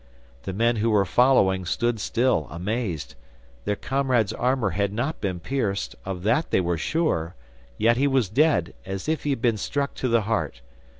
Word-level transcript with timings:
The 0.45 0.51
men 0.53 0.77
who 0.77 0.89
were 0.89 1.05
following 1.05 1.63
stood 1.63 1.99
still, 1.99 2.47
amazed. 2.49 3.13
Their 3.65 3.75
comrade's 3.75 4.33
armour 4.33 4.71
had 4.71 4.91
not 4.91 5.21
been 5.21 5.39
pierced, 5.39 5.93
of 6.05 6.23
that 6.23 6.49
they 6.49 6.59
were 6.59 6.75
sure, 6.75 7.35
yet 7.77 7.97
he 7.97 8.07
was 8.07 8.27
dead, 8.27 8.73
as 8.83 9.07
if 9.07 9.25
he 9.25 9.29
had 9.29 9.43
been 9.43 9.57
struck 9.57 9.93
to 9.93 10.07
the 10.07 10.21
heart. 10.21 10.61